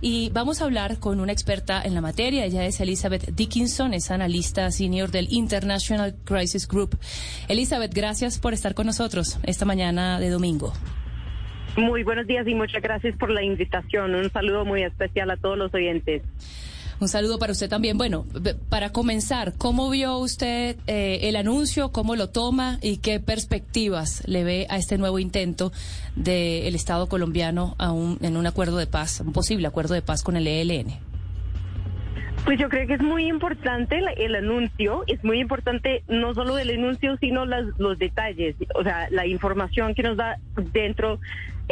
Y 0.00 0.30
vamos 0.30 0.60
a 0.60 0.64
hablar 0.64 0.98
con 0.98 1.20
una 1.20 1.30
experta 1.30 1.80
en 1.84 1.94
la 1.94 2.00
materia. 2.00 2.44
Ella 2.44 2.66
es 2.66 2.80
Elizabeth 2.80 3.26
Dickinson, 3.26 3.94
es 3.94 4.10
analista 4.10 4.68
senior 4.72 5.12
del 5.12 5.28
International 5.30 6.16
Crisis 6.24 6.66
Group. 6.66 6.98
Elizabeth, 7.46 7.94
gracias 7.94 8.40
por 8.40 8.54
estar 8.54 8.74
con 8.74 8.86
nosotros 8.86 9.38
esta 9.44 9.64
mañana 9.64 10.18
de 10.18 10.30
domingo. 10.30 10.72
Muy 11.76 12.02
buenos 12.02 12.26
días 12.26 12.44
y 12.48 12.56
muchas 12.56 12.82
gracias 12.82 13.16
por 13.16 13.30
la 13.30 13.44
invitación. 13.44 14.16
Un 14.16 14.32
saludo 14.32 14.64
muy 14.64 14.82
especial 14.82 15.30
a 15.30 15.36
todos 15.36 15.56
los 15.56 15.72
oyentes. 15.72 16.22
Un 17.02 17.08
saludo 17.08 17.40
para 17.40 17.50
usted 17.50 17.68
también. 17.68 17.98
Bueno, 17.98 18.26
para 18.68 18.90
comenzar, 18.90 19.54
¿cómo 19.58 19.90
vio 19.90 20.18
usted 20.18 20.76
eh, 20.86 21.18
el 21.22 21.34
anuncio? 21.34 21.90
¿Cómo 21.90 22.14
lo 22.14 22.30
toma? 22.30 22.78
¿Y 22.80 22.98
qué 22.98 23.18
perspectivas 23.18 24.22
le 24.28 24.44
ve 24.44 24.68
a 24.70 24.76
este 24.76 24.98
nuevo 24.98 25.18
intento 25.18 25.72
del 26.14 26.76
Estado 26.76 27.08
colombiano 27.08 27.74
a 27.78 27.90
un, 27.90 28.18
en 28.22 28.36
un 28.36 28.46
acuerdo 28.46 28.76
de 28.76 28.86
paz, 28.86 29.20
un 29.20 29.32
posible 29.32 29.66
acuerdo 29.66 29.94
de 29.94 30.02
paz 30.02 30.22
con 30.22 30.36
el 30.36 30.46
ELN? 30.46 30.92
Pues 32.44 32.60
yo 32.60 32.68
creo 32.68 32.86
que 32.86 32.94
es 32.94 33.02
muy 33.02 33.26
importante 33.26 33.98
el, 33.98 34.06
el 34.16 34.36
anuncio, 34.36 35.02
es 35.08 35.24
muy 35.24 35.40
importante 35.40 36.04
no 36.06 36.34
solo 36.34 36.56
el 36.56 36.70
anuncio, 36.70 37.16
sino 37.16 37.46
las, 37.46 37.64
los 37.78 37.98
detalles, 37.98 38.54
o 38.76 38.84
sea, 38.84 39.08
la 39.10 39.26
información 39.26 39.94
que 39.96 40.04
nos 40.04 40.16
da 40.16 40.38
dentro 40.72 41.18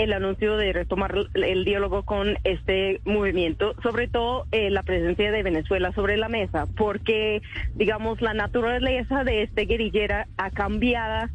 el 0.00 0.14
anuncio 0.14 0.56
de 0.56 0.72
retomar 0.72 1.14
el 1.34 1.64
diálogo 1.64 2.04
con 2.04 2.38
este 2.44 3.02
movimiento, 3.04 3.74
sobre 3.82 4.08
todo 4.08 4.46
eh, 4.50 4.70
la 4.70 4.82
presencia 4.82 5.30
de 5.30 5.42
Venezuela 5.42 5.92
sobre 5.92 6.16
la 6.16 6.30
mesa, 6.30 6.66
porque, 6.74 7.42
digamos, 7.74 8.22
la 8.22 8.32
naturaleza 8.32 9.24
de 9.24 9.42
este 9.42 9.66
guerrillera 9.66 10.26
ha 10.38 10.50
cambiado 10.50 11.28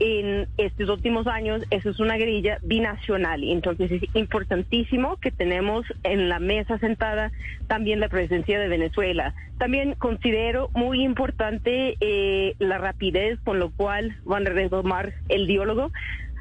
en 0.00 0.48
estos 0.58 0.88
últimos 0.88 1.28
años, 1.28 1.62
eso 1.70 1.90
es 1.90 2.00
una 2.00 2.16
guerrilla 2.16 2.58
binacional. 2.62 3.44
Entonces 3.44 3.90
es 3.90 4.02
importantísimo 4.14 5.16
que 5.18 5.30
tenemos 5.30 5.86
en 6.02 6.28
la 6.28 6.40
mesa 6.40 6.78
sentada 6.78 7.30
también 7.68 8.00
la 8.00 8.08
presencia 8.08 8.58
de 8.58 8.68
Venezuela. 8.68 9.34
También 9.58 9.94
considero 9.94 10.70
muy 10.74 11.04
importante 11.04 11.96
eh, 12.00 12.54
la 12.58 12.78
rapidez 12.78 13.38
con 13.44 13.58
lo 13.58 13.70
cual 13.70 14.16
van 14.24 14.46
a 14.46 14.50
retomar 14.50 15.14
el 15.28 15.46
diálogo. 15.46 15.90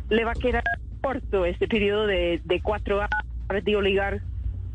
Le 0.09 0.23
va 0.23 0.31
a 0.31 0.35
quedar 0.35 0.63
corto 1.07 1.45
este 1.45 1.69
periodo 1.69 2.05
de, 2.05 2.41
de 2.43 2.61
cuatro 2.61 2.99
años 2.99 3.09
para 3.47 3.61
dialogar 3.61 4.19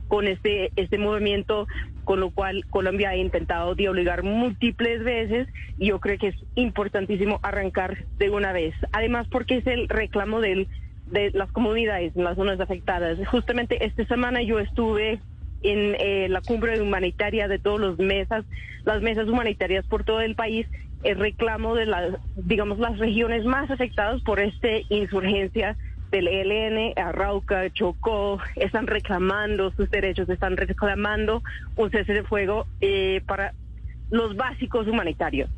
con 0.08 0.27
este, 0.27 0.72
este 0.77 0.97
movimiento, 0.97 1.66
con 2.05 2.20
lo 2.20 2.30
cual 2.30 2.64
Colombia 2.70 3.11
ha 3.11 3.16
intentado 3.16 3.69
obligar 3.70 4.22
múltiples 4.22 5.05
veces 5.05 5.47
y 5.77 5.89
yo 5.89 6.00
creo 6.00 6.19
que 6.19 6.28
es 6.28 6.36
importantísimo 6.55 7.39
arrancar 7.42 8.06
de 8.16 8.30
una 8.30 8.52
vez. 8.52 8.74
Además, 8.92 9.27
porque 9.30 9.58
es 9.58 9.66
el 9.66 9.91
reclamo 9.91 10.41
del, 10.41 10.69
de 11.11 11.33
las 11.33 11.52
comunidades 11.52 12.16
en 12.16 12.24
las 12.24 12.36
zonas 12.36 12.61
afectadas. 12.61 13.19
Justamente 13.28 13.84
esta 13.84 14.06
semana 14.06 14.41
yo 14.42 14.58
estuve 14.58 15.20
en 15.62 15.96
eh, 15.98 16.28
la 16.30 16.41
cumbre 16.41 16.80
humanitaria 16.80 17.46
de 17.46 17.58
todas 17.58 17.91
las 17.91 17.98
mesas, 17.98 18.46
las 18.84 19.02
mesas 19.02 19.28
humanitarias 19.28 19.86
por 19.86 20.05
todo 20.05 20.22
el 20.22 20.34
país, 20.34 20.67
el 21.02 21.19
reclamo 21.19 21.74
de 21.74 21.84
las, 21.84 22.14
digamos, 22.36 22.78
las 22.78 22.98
regiones 22.98 23.45
más 23.45 23.70
afectadas 23.70 24.23
por 24.23 24.40
esta 24.40 24.68
insurgencia 24.89 25.77
del 26.12 26.28
ELN, 26.28 26.92
Arauca, 26.96 27.68
Chocó, 27.70 28.39
están 28.55 28.86
reclamando 28.86 29.73
sus 29.73 29.90
derechos, 29.90 30.28
están 30.28 30.56
reclamando 30.56 31.42
un 31.74 31.90
cese 31.90 32.12
de 32.12 32.23
fuego 32.23 32.67
eh, 32.80 33.23
para 33.27 33.55
los 34.11 34.36
básicos 34.36 34.86
humanitarios. 34.86 35.51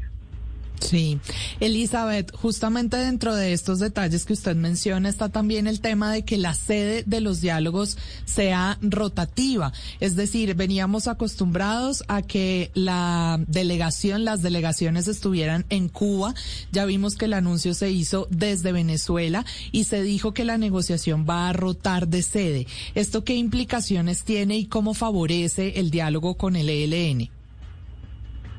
Sí, 0.85 1.19
Elizabeth, 1.61 2.31
justamente 2.37 2.99
dentro 2.99 3.35
de 3.35 3.55
estos 3.55 3.79
detalles 3.79 4.27
que 4.27 4.35
usted 4.35 4.55
menciona 4.55 5.09
está 5.09 5.31
también 5.31 5.67
el 5.67 5.81
tema 5.81 6.13
de 6.13 6.27
que 6.27 6.37
la 6.37 6.53
sede 6.53 7.05
de 7.07 7.23
los 7.23 7.41
diálogos 7.41 7.97
sea 8.27 8.79
rotativa, 8.83 9.73
es 10.01 10.15
decir, 10.15 10.55
veníamos 10.55 11.09
acostumbrados 11.09 12.05
a 12.09 12.21
que 12.21 12.71
la 12.75 13.41
delegación, 13.49 14.27
las 14.27 14.43
delegaciones 14.43 15.09
estuvieran 15.09 15.65
en 15.71 15.89
Cuba, 15.89 16.35
ya 16.71 16.85
vimos 16.85 17.17
que 17.17 17.25
el 17.25 17.33
anuncio 17.33 17.73
se 17.73 17.91
hizo 17.91 18.27
desde 18.31 18.73
Venezuela 18.73 19.47
y 19.73 19.85
se 19.85 20.03
dijo 20.03 20.35
que 20.35 20.45
la 20.45 20.59
negociación 20.59 21.25
va 21.29 21.49
a 21.49 21.55
rotar 21.55 22.09
de 22.09 22.23
sede. 22.23 22.67
¿Esto 22.95 23.25
qué 23.25 23.37
implicaciones 23.37 24.25
tiene 24.25 24.59
y 24.59 24.67
cómo 24.67 24.93
favorece 24.93 25.81
el 25.81 25.91
diálogo 25.91 26.37
con 26.37 26.57
el 26.57 26.69
ELN? 26.69 27.34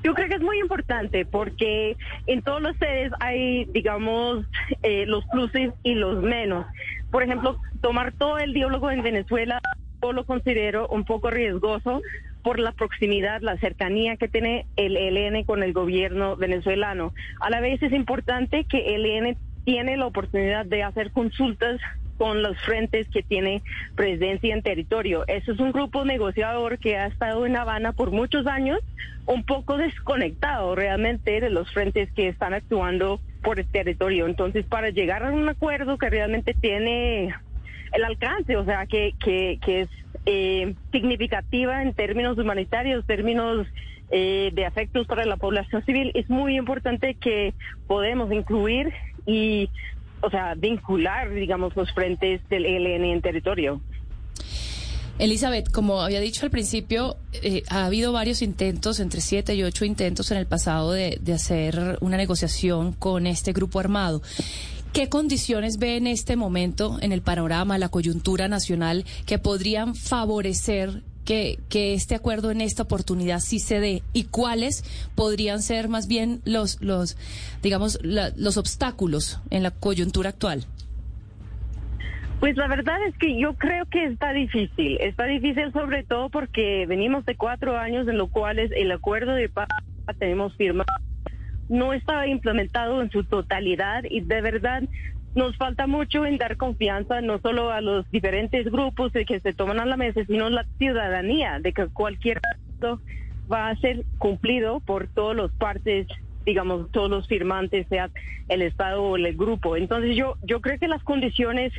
Yo 0.06 0.14
creo 0.14 0.30
que 0.30 0.36
es 0.36 0.42
muy 0.42 0.60
importante 0.60 1.26
porque 1.26 1.98
en 2.28 2.44
todos 2.44 2.62
los 2.62 2.78
sedes 2.78 3.12
hay, 3.20 3.66
digamos, 3.66 4.46
eh, 4.84 5.08
los 5.08 5.26
pluses 5.26 5.74
y 5.82 5.96
los 5.96 6.22
menos. 6.22 6.68
Por 7.10 7.24
ejemplo, 7.24 7.58
tomar 7.82 8.12
todo 8.12 8.38
el 8.38 8.54
diálogo 8.54 8.92
en 8.92 9.02
Venezuela, 9.02 9.60
yo 10.04 10.14
lo 10.14 10.24
considero 10.24 10.88
un 10.90 11.06
poco 11.06 11.32
riesgoso 11.32 12.04
por 12.44 12.60
la 12.60 12.72
proximidad, 12.72 13.42
la 13.42 13.58
cercanía 13.58 14.16
que 14.16 14.28
tiene 14.28 14.68
el 14.76 14.96
ELN 14.96 15.44
con 15.44 15.64
el 15.64 15.74
gobierno 15.74 16.36
venezolano. 16.36 17.12
A 17.40 17.50
la 17.50 17.60
vez 17.60 17.82
es 17.82 17.92
importante 17.92 18.66
que 18.66 18.94
el 18.94 19.08
ELN 19.08 19.38
tiene 19.64 19.98
la 19.98 20.06
oportunidad 20.06 20.68
de 20.68 20.84
hacer 20.84 21.14
consultas 21.14 21.82
con 22.18 22.42
los 22.42 22.58
frentes 22.62 23.08
que 23.10 23.24
tiene 23.24 23.62
presencia 23.96 24.54
en 24.54 24.62
territorio. 24.62 25.26
Eso 25.28 25.52
es 25.52 25.60
un 25.60 25.72
grupo 25.72 26.06
negociador 26.06 26.80
que 26.80 26.98
ha 26.98 27.08
estado 27.08 27.46
en 27.46 27.56
Habana 27.56 27.92
por 27.92 28.12
muchos 28.12 28.48
años, 28.48 28.80
un 29.26 29.44
poco 29.44 29.78
desconectado 29.78 30.76
realmente 30.76 31.42
de 31.42 31.50
los 31.50 31.72
frentes 31.72 32.12
que 32.12 32.28
están 32.28 32.54
actuando 32.54 33.20
por 33.44 33.60
el 33.60 33.68
territorio. 33.68 34.28
Entonces, 34.28 34.66
para 34.66 34.90
llegar 34.90 35.24
a 35.24 35.32
un 35.32 35.48
acuerdo 35.50 35.98
que 35.98 36.10
realmente 36.10 36.54
tiene 36.54 37.34
el 37.94 38.04
alcance, 38.04 38.58
o 38.58 38.66
sea, 38.66 38.86
que, 38.86 39.14
que, 39.20 39.60
que 39.64 39.82
es 39.82 39.90
eh, 40.26 40.74
significativa 40.92 41.82
en 41.82 41.94
términos 41.94 42.38
humanitarios, 42.38 43.06
términos 43.06 43.68
eh, 44.12 44.52
de 44.54 44.66
afectos 44.66 45.08
para 45.08 45.26
la 45.26 45.38
población 45.38 45.84
civil, 45.86 46.12
es 46.14 46.30
muy 46.30 46.58
importante 46.58 47.16
que 47.16 47.54
podemos 47.88 48.32
incluir 48.32 48.94
y 49.26 49.70
o 50.22 50.30
sea, 50.30 50.56
vincular, 50.56 51.34
digamos, 51.34 51.76
los 51.76 51.92
frentes 51.94 52.42
del 52.50 52.66
ELN 52.66 53.06
en 53.06 53.22
territorio. 53.22 53.82
Elizabeth, 55.18 55.72
como 55.72 56.02
había 56.02 56.20
dicho 56.20 56.46
al 56.46 56.52
principio, 56.52 57.16
eh, 57.32 57.64
ha 57.70 57.86
habido 57.86 58.12
varios 58.12 58.42
intentos, 58.42 59.00
entre 59.00 59.22
siete 59.22 59.56
y 59.56 59.64
ocho 59.64 59.86
intentos 59.86 60.30
en 60.32 60.38
el 60.38 60.46
pasado 60.46 60.92
de, 60.92 61.18
de 61.22 61.34
hacer 61.34 61.98
una 62.02 62.18
negociación 62.18 62.92
con 62.92 63.26
este 63.26 63.54
grupo 63.54 63.80
armado. 63.80 64.22
¿Qué 64.92 65.08
condiciones 65.10 65.78
ve 65.78 65.98
en 65.98 66.08
este 66.08 66.36
momento 66.36 66.98
en 67.02 67.12
el 67.12 67.22
panorama, 67.22 67.78
la 67.78 67.90
coyuntura 67.90 68.48
nacional, 68.48 69.06
que 69.26 69.40
podrían 69.40 69.96
favorecer 69.96 71.02
que, 71.26 71.60
que 71.70 71.94
este 71.94 72.16
acuerdo 72.16 72.52
en 72.52 72.62
esta 72.62 72.84
oportunidad 72.84 73.40
sí 73.40 73.60
se 73.60 73.80
dé 73.80 74.04
y 74.14 74.26
cuáles 74.26 74.84
podrían 75.16 75.62
ser 75.62 75.90
más 75.90 76.08
bien 76.08 76.42
los, 76.46 76.82
los 76.82 77.18
digamos, 77.62 78.00
los 78.04 78.58
obstáculos 78.58 79.42
en 79.50 79.64
la 79.64 79.72
coyuntura 79.72 80.30
actual? 80.30 80.66
Pues 82.40 82.58
la 82.58 82.68
verdad 82.68 82.98
es 83.08 83.18
que 83.18 83.40
yo 83.40 83.56
creo 83.56 83.86
que 83.86 84.06
está 84.06 84.32
difícil. 84.34 84.98
Está 85.02 85.26
difícil 85.26 85.72
sobre 85.74 86.04
todo 86.04 86.30
porque 86.30 86.86
venimos 86.88 87.26
de 87.26 87.36
cuatro 87.36 87.78
años 87.78 88.08
en 88.08 88.18
los 88.18 88.30
cuales 88.30 88.72
el 88.76 88.92
acuerdo 88.92 89.34
de 89.34 89.50
paz 89.50 89.68
tenemos 90.20 90.56
firmado 90.56 90.86
no 91.70 91.94
estaba 91.94 92.28
implementado 92.28 93.02
en 93.02 93.10
su 93.12 93.24
totalidad 93.24 94.04
y 94.10 94.22
de 94.22 94.42
verdad 94.42 94.84
nos 95.36 95.56
falta 95.58 95.86
mucho 95.86 96.26
en 96.26 96.38
dar 96.38 96.58
confianza 96.58 97.22
no 97.22 97.40
solo 97.40 97.72
a 97.72 97.82
los 97.82 98.10
diferentes 98.10 98.66
grupos 98.72 99.12
de 99.14 99.26
que 99.26 99.40
se 99.42 99.54
toman 99.54 99.80
a 99.80 99.86
la 99.86 99.98
mesa, 99.98 100.22
sino 100.26 100.48
a 100.48 100.50
la 100.50 100.66
ciudadanía 100.78 101.60
de 101.60 101.74
que 101.74 101.88
cualquier 101.88 102.38
acto 102.38 103.02
va 103.52 103.70
a 103.70 103.76
ser 103.76 104.04
cumplido 104.18 104.80
por 104.80 105.08
todos 105.08 105.36
los 105.36 105.52
partes 105.52 106.08
digamos 106.46 106.92
todos 106.92 107.10
los 107.10 107.28
firmantes 107.28 107.88
sea 107.88 108.10
el 108.48 108.62
estado 108.62 109.04
o 109.04 109.16
el 109.18 109.36
grupo. 109.36 109.76
Entonces 109.76 110.16
yo 110.16 110.38
yo 110.44 110.62
creo 110.62 110.80
que 110.80 110.88
las 110.88 111.04
condiciones 111.04 111.74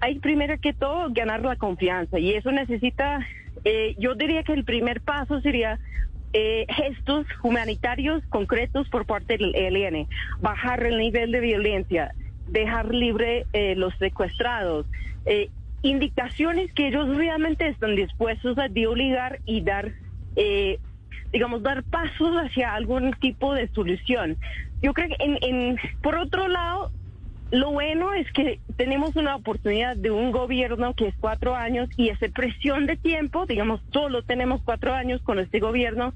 hay 0.00 0.18
primero 0.18 0.58
que 0.58 0.72
todo 0.72 1.08
ganar 1.10 1.42
la 1.42 1.56
confianza 1.56 2.18
y 2.18 2.32
eso 2.32 2.52
necesita 2.52 3.26
eh, 3.64 3.94
yo 3.98 4.14
diría 4.14 4.42
que 4.42 4.52
el 4.52 4.64
primer 4.64 5.00
paso 5.00 5.40
sería 5.40 5.78
eh, 6.32 6.64
gestos 6.68 7.26
humanitarios 7.42 8.22
concretos 8.28 8.88
por 8.88 9.04
parte 9.04 9.36
del 9.36 9.54
ELN, 9.54 10.06
bajar 10.40 10.84
el 10.84 10.98
nivel 10.98 11.32
de 11.32 11.40
violencia, 11.40 12.14
dejar 12.50 12.94
libre 12.94 13.46
eh, 13.52 13.74
los 13.76 13.94
secuestrados, 13.98 14.86
eh, 15.26 15.48
indicaciones 15.82 16.72
que 16.72 16.88
ellos 16.88 17.16
realmente 17.16 17.68
están 17.68 17.96
dispuestos 17.96 18.58
a 18.58 18.66
obligar 18.88 19.40
y 19.46 19.62
dar, 19.62 19.92
eh, 20.36 20.78
digamos, 21.32 21.62
dar 21.62 21.82
pasos 21.84 22.36
hacia 22.36 22.74
algún 22.74 23.12
tipo 23.14 23.54
de 23.54 23.68
solución. 23.68 24.36
Yo 24.82 24.92
creo 24.92 25.08
que, 25.08 25.24
en, 25.24 25.38
en, 25.42 25.78
por 26.02 26.16
otro 26.16 26.48
lado, 26.48 26.90
lo 27.50 27.72
bueno 27.72 28.14
es 28.14 28.30
que 28.32 28.60
tenemos 28.76 29.16
una 29.16 29.36
oportunidad 29.36 29.96
de 29.96 30.10
un 30.10 30.30
gobierno 30.30 30.94
que 30.94 31.08
es 31.08 31.14
cuatro 31.18 31.56
años 31.56 31.88
y 31.96 32.08
esa 32.08 32.28
presión 32.28 32.86
de 32.86 32.96
tiempo, 32.96 33.46
digamos, 33.46 33.80
solo 33.92 34.22
tenemos 34.22 34.62
cuatro 34.62 34.94
años 34.94 35.20
con 35.22 35.38
este 35.38 35.58
gobierno, 35.58 36.14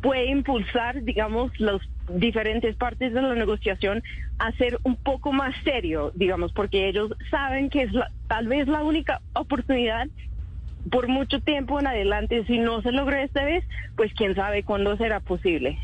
puede 0.00 0.26
impulsar, 0.26 1.02
digamos, 1.02 1.58
las 1.58 1.80
diferentes 2.08 2.76
partes 2.76 3.12
de 3.12 3.22
la 3.22 3.34
negociación 3.34 4.02
a 4.38 4.52
ser 4.52 4.78
un 4.82 4.96
poco 4.96 5.32
más 5.32 5.54
serio, 5.64 6.12
digamos, 6.14 6.52
porque 6.52 6.88
ellos 6.88 7.12
saben 7.30 7.70
que 7.70 7.82
es 7.82 7.92
tal 8.26 8.48
vez 8.48 8.68
la 8.68 8.82
única 8.82 9.20
oportunidad 9.32 10.06
por 10.90 11.08
mucho 11.08 11.40
tiempo 11.40 11.80
en 11.80 11.86
adelante. 11.86 12.44
Si 12.46 12.58
no 12.58 12.82
se 12.82 12.92
logra 12.92 13.22
esta 13.22 13.44
vez, 13.44 13.64
pues 13.96 14.12
quién 14.14 14.34
sabe 14.34 14.62
cuándo 14.62 14.96
será 14.96 15.20
posible. 15.20 15.78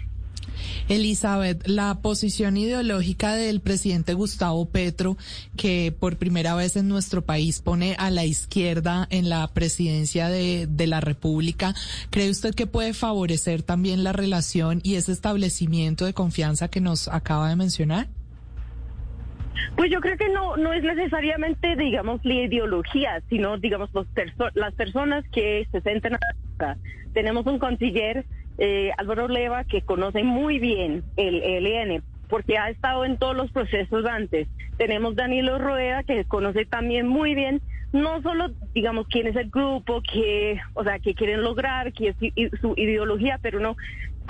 Elizabeth, 0.91 1.67
la 1.69 2.03
posición 2.03 2.57
ideológica 2.57 3.35
del 3.35 3.61
presidente 3.61 4.13
Gustavo 4.13 4.69
Petro, 4.69 5.17
que 5.57 5.95
por 5.99 6.17
primera 6.17 6.57
vez 6.57 6.75
en 6.77 6.89
nuestro 6.89 7.23
país 7.23 7.63
pone 7.63 7.95
a 7.99 8.11
la 8.11 8.25
izquierda 8.25 9.07
en 9.11 9.29
la 9.29 9.47
presidencia 9.55 10.29
de, 10.29 10.67
de 10.69 10.87
la 10.89 11.01
República, 11.01 11.75
¿cree 12.11 12.29
usted 12.29 12.57
que 12.57 12.67
puede 12.67 12.93
favorecer 12.93 13.63
también 13.63 14.03
la 14.03 14.13
relación 14.13 14.81
y 14.83 14.97
ese 14.97 15.13
establecimiento 15.13 16.07
de 16.07 16.13
confianza 16.13 16.69
que 16.69 16.81
nos 16.81 17.07
acaba 17.07 17.49
de 17.49 17.57
mencionar? 17.57 18.09
Pues 19.77 19.93
yo 19.93 20.01
creo 20.01 20.17
que 20.17 20.29
no 20.29 20.57
no 20.57 20.73
es 20.73 20.83
necesariamente, 20.83 21.77
digamos, 21.77 22.21
la 22.25 22.35
ideología, 22.35 23.23
sino, 23.29 23.59
digamos, 23.59 23.91
los 23.93 24.07
las 24.55 24.75
personas 24.75 25.25
que 25.31 25.67
se 25.71 25.81
sienten 25.83 26.15
acá. 26.15 26.77
Tenemos 27.13 27.47
un 27.47 27.59
canciller 27.59 28.25
eh, 28.61 28.93
Álvaro 28.99 29.27
Leva, 29.27 29.65
que 29.65 29.81
conoce 29.81 30.23
muy 30.23 30.59
bien 30.59 31.03
el 31.17 31.43
ELN, 31.43 32.03
porque 32.29 32.59
ha 32.59 32.69
estado 32.69 33.07
en 33.07 33.17
todos 33.17 33.35
los 33.35 33.51
procesos 33.51 34.05
antes. 34.05 34.49
Tenemos 34.77 35.17
Danilo 35.17 35.59
Rueda, 35.59 36.03
que 36.03 36.25
conoce 36.25 36.67
también 36.67 37.09
muy 37.09 37.35
bien, 37.35 37.63
no 37.93 38.21
solo, 38.23 38.51
digamos, 38.75 39.09
quién 39.09 39.27
es 39.27 39.37
el 39.37 39.51
grupo, 39.51 40.03
que, 40.03 40.61
o 40.75 40.85
sea, 40.85 40.99
que 40.99 41.15
quieren 41.15 41.43
lograr, 41.43 41.93
que 41.95 42.09
es 42.09 42.17
su 42.61 42.75
ideología, 42.77 43.39
pero 43.41 43.61
no 43.61 43.77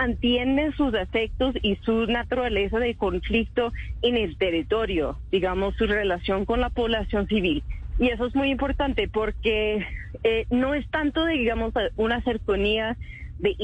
entiende 0.03 0.73
sus 0.77 0.95
efectos 0.95 1.55
y 1.61 1.77
su 1.83 2.07
naturaleza 2.07 2.79
de 2.79 2.95
conflicto 2.95 3.73
en 4.01 4.17
el 4.17 4.37
territorio, 4.39 5.19
digamos, 5.33 5.75
su 5.75 5.87
relación 5.87 6.45
con 6.45 6.61
la 6.61 6.71
población 6.71 7.27
civil. 7.27 7.65
Y 7.99 8.09
eso 8.09 8.27
es 8.27 8.35
muy 8.35 8.51
importante 8.51 9.09
porque 9.09 9.85
eh, 10.23 10.47
no 10.51 10.73
es 10.73 10.89
tanto, 10.89 11.27
digamos, 11.27 11.75
una 11.97 12.23
cercanía 12.23 12.97
de 13.41 13.55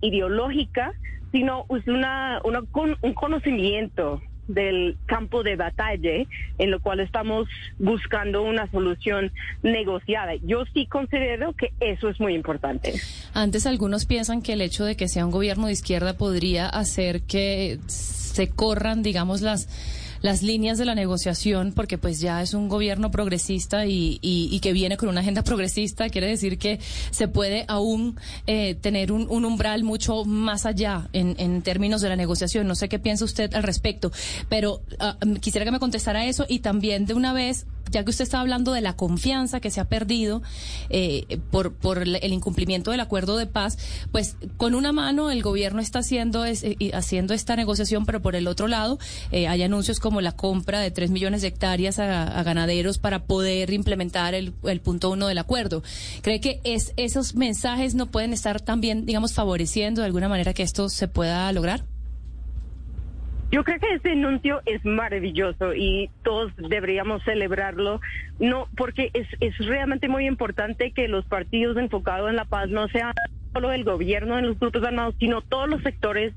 ideológica, 0.00 0.92
sino 1.32 1.66
una, 1.68 2.40
un 2.44 3.14
conocimiento 3.14 4.20
del 4.48 4.96
campo 5.06 5.42
de 5.42 5.56
batalla 5.56 6.26
en 6.58 6.70
lo 6.70 6.80
cual 6.80 7.00
estamos 7.00 7.48
buscando 7.78 8.42
una 8.42 8.70
solución 8.70 9.32
negociada. 9.62 10.34
Yo 10.42 10.64
sí 10.72 10.86
considero 10.86 11.52
que 11.54 11.72
eso 11.80 12.08
es 12.08 12.20
muy 12.20 12.34
importante. 12.34 12.94
Antes 13.32 13.66
algunos 13.66 14.06
piensan 14.06 14.42
que 14.42 14.52
el 14.52 14.60
hecho 14.60 14.84
de 14.84 14.96
que 14.96 15.08
sea 15.08 15.24
un 15.24 15.30
gobierno 15.30 15.66
de 15.66 15.72
izquierda 15.72 16.14
podría 16.14 16.68
hacer 16.68 17.22
que 17.22 17.78
se 17.86 18.50
corran, 18.50 19.02
digamos, 19.02 19.40
las 19.40 19.68
las 20.24 20.42
líneas 20.42 20.78
de 20.78 20.86
la 20.86 20.94
negociación, 20.94 21.72
porque 21.76 21.98
pues 21.98 22.18
ya 22.18 22.40
es 22.40 22.54
un 22.54 22.70
gobierno 22.70 23.10
progresista 23.10 23.84
y, 23.84 24.18
y, 24.22 24.58
que 24.60 24.72
viene 24.72 24.96
con 24.96 25.10
una 25.10 25.20
agenda 25.20 25.44
progresista, 25.44 26.08
quiere 26.08 26.28
decir 26.28 26.56
que 26.56 26.80
se 27.10 27.28
puede 27.28 27.66
aún 27.68 28.16
eh, 28.46 28.74
tener 28.74 29.12
un, 29.12 29.26
un, 29.28 29.44
umbral 29.44 29.84
mucho 29.84 30.24
más 30.24 30.64
allá 30.64 31.10
en, 31.12 31.36
en, 31.38 31.60
términos 31.60 32.00
de 32.00 32.08
la 32.08 32.16
negociación. 32.16 32.66
No 32.66 32.74
sé 32.74 32.88
qué 32.88 32.98
piensa 32.98 33.26
usted 33.26 33.52
al 33.52 33.64
respecto, 33.64 34.12
pero 34.48 34.80
ah, 34.98 35.18
quisiera 35.42 35.66
que 35.66 35.72
me 35.72 35.78
contestara 35.78 36.24
eso 36.24 36.46
y 36.48 36.60
también 36.60 37.04
de 37.04 37.12
una 37.12 37.34
vez 37.34 37.66
ya 37.90 38.04
que 38.04 38.10
usted 38.10 38.24
está 38.24 38.40
hablando 38.40 38.72
de 38.72 38.80
la 38.80 38.96
confianza 38.96 39.60
que 39.60 39.70
se 39.70 39.80
ha 39.80 39.86
perdido 39.86 40.42
eh, 40.90 41.38
por, 41.50 41.74
por 41.74 41.98
el 41.98 42.32
incumplimiento 42.32 42.90
del 42.90 43.00
acuerdo 43.00 43.36
de 43.36 43.46
paz, 43.46 43.78
pues 44.12 44.36
con 44.56 44.74
una 44.74 44.92
mano 44.92 45.30
el 45.30 45.42
gobierno 45.42 45.80
está 45.80 46.00
haciendo, 46.00 46.44
es, 46.44 46.64
eh, 46.64 46.76
haciendo 46.92 47.34
esta 47.34 47.56
negociación, 47.56 48.06
pero 48.06 48.22
por 48.22 48.36
el 48.36 48.46
otro 48.46 48.68
lado 48.68 48.98
eh, 49.30 49.48
hay 49.48 49.62
anuncios 49.62 50.00
como 50.00 50.20
la 50.20 50.32
compra 50.32 50.80
de 50.80 50.90
tres 50.90 51.10
millones 51.10 51.42
de 51.42 51.48
hectáreas 51.48 51.98
a, 51.98 52.42
ganaderos 52.42 52.98
para 52.98 53.24
poder 53.24 53.72
implementar 53.72 54.34
el, 54.34 54.52
el, 54.64 54.80
punto 54.80 55.10
uno 55.10 55.28
del 55.28 55.38
acuerdo. 55.38 55.82
¿Cree 56.22 56.40
que 56.40 56.60
es, 56.64 56.92
esos 56.96 57.34
mensajes 57.34 57.94
no 57.94 58.10
pueden 58.10 58.32
estar 58.32 58.60
también, 58.60 59.06
digamos, 59.06 59.32
favoreciendo 59.32 60.02
de 60.02 60.06
alguna 60.06 60.28
manera 60.28 60.52
que 60.52 60.62
esto 60.62 60.88
se 60.88 61.08
pueda 61.08 61.50
lograr? 61.52 61.84
Yo 63.50 63.62
creo 63.62 63.78
que 63.78 63.94
este 63.94 64.12
anuncio 64.12 64.60
es 64.66 64.84
maravilloso 64.84 65.74
y 65.74 66.10
todos 66.22 66.52
deberíamos 66.56 67.22
celebrarlo, 67.24 68.00
no 68.38 68.68
porque 68.76 69.10
es, 69.12 69.28
es 69.40 69.56
realmente 69.58 70.08
muy 70.08 70.26
importante 70.26 70.90
que 70.92 71.08
los 71.08 71.24
partidos 71.26 71.76
enfocados 71.76 72.30
en 72.30 72.36
la 72.36 72.46
paz 72.46 72.68
no 72.68 72.88
sean 72.88 73.12
solo 73.52 73.70
el 73.72 73.84
gobierno 73.84 74.38
en 74.38 74.48
los 74.48 74.58
grupos 74.58 74.82
armados, 74.82 75.14
sino 75.20 75.40
todos 75.40 75.68
los 75.68 75.82
sectores 75.82 76.32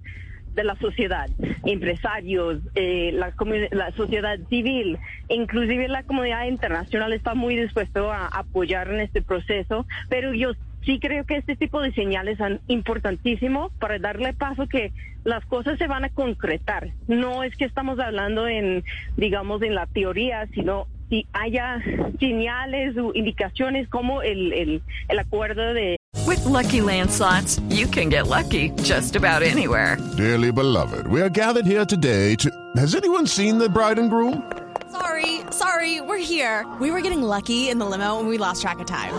de 0.57 0.63
la 0.63 0.75
sociedad, 0.77 1.30
empresarios, 1.65 2.59
eh, 2.74 3.12
la, 3.13 3.33
la, 3.71 3.92
sociedad 3.92 4.39
civil, 4.50 4.98
inclusive 5.30 5.88
la 5.88 6.01
comunidad 6.01 6.45
internacional 6.45 7.13
está 7.13 7.36
muy 7.36 7.56
dispuesto 7.56 8.12
a 8.12 8.27
apoyar 8.27 8.92
en 8.92 9.00
este 9.00 9.21
proceso, 9.21 9.86
pero 10.09 10.33
yo 10.33 10.54
sí 10.88 11.00
creo 11.00 11.25
que 11.25 11.36
este 11.36 11.56
tipo 11.56 11.81
de 11.81 11.92
señales 11.94 12.38
son 12.39 12.62
importantísimos 12.68 13.72
para 13.74 14.00
darle 14.00 14.34
paso 14.34 14.68
que 14.68 14.94
las 15.25 15.45
cosas 15.45 15.78
se 15.78 15.86
van 15.86 16.06
a 16.06 16.10
concretar. 16.10 16.92
No 17.07 17.44
es 17.44 17.56
que 17.57 17.66
estamos 17.66 18.00
hablando 18.00 18.48
en, 18.48 18.84
digamos, 19.18 19.62
en 19.62 19.75
la 19.75 19.86
teoría, 19.86 20.48
sino 20.56 20.88
si 21.10 21.28
haya 21.34 21.81
señales 22.19 22.98
o 22.98 23.12
indicaciones 23.13 23.89
como 23.89 24.22
el, 24.22 24.54
el, 24.54 24.81
el 25.10 25.19
acuerdo 25.19 25.74
de... 25.74 25.98
With 26.25 26.45
lucky 26.45 26.80
landslots, 26.80 27.62
you 27.69 27.88
can 27.88 28.10
get 28.10 28.28
lucky 28.28 28.72
just 28.83 29.16
about 29.18 29.44
anywhere. 29.44 29.98
Dearly 30.16 30.51
beloved, 30.51 31.07
we 31.07 31.22
are 31.22 31.30
gathered 31.30 31.66
here 31.66 31.86
today 31.86 32.36
to... 32.38 32.50
Has 32.78 32.95
anyone 32.95 33.28
seen 33.28 33.57
the 33.57 33.69
bride 33.69 34.00
and 34.00 34.10
groom? 34.10 34.42
Sorry, 34.90 35.42
sorry, 35.51 36.00
we're 36.00 36.18
here. 36.18 36.66
We 36.80 36.92
were 36.92 37.01
getting 37.01 37.22
lucky 37.22 37.69
in 37.69 37.78
the 37.78 37.86
limo 37.86 38.19
and 38.19 38.30
we 38.30 38.38
lost 38.38 38.62
track 38.62 38.80
of 38.80 38.86
time. 38.86 39.13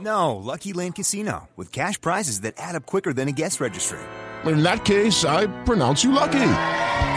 No, 0.00 0.36
Lucky 0.36 0.72
Land 0.72 0.94
Casino, 0.94 1.48
with 1.56 1.70
cash 1.72 2.00
prizes 2.00 2.40
that 2.42 2.54
add 2.56 2.74
up 2.74 2.86
quicker 2.86 3.12
than 3.12 3.28
a 3.28 3.32
guest 3.32 3.60
registry. 3.60 3.98
In 4.44 4.62
that 4.62 4.84
case, 4.84 5.24
I 5.24 5.46
pronounce 5.64 6.02
you 6.02 6.12
lucky. 6.12 6.48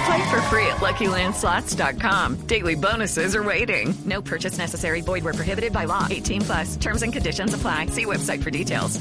Play 0.06 0.30
for 0.30 0.42
free 0.50 0.68
at 0.68 0.78
LuckyLandSlots.com. 0.78 2.46
Daily 2.48 2.76
bonuses 2.76 3.36
are 3.36 3.44
waiting. 3.44 3.96
No 4.06 4.22
purchase 4.22 4.58
necessary. 4.58 5.02
Void 5.02 5.24
where 5.24 5.34
prohibited 5.34 5.74
by 5.74 5.86
law. 5.86 6.08
18 6.10 6.42
plus. 6.42 6.76
Terms 6.78 7.02
and 7.02 7.12
conditions 7.12 7.54
apply. 7.54 7.88
See 7.88 8.06
website 8.06 8.44
for 8.44 8.52
details. 8.52 9.00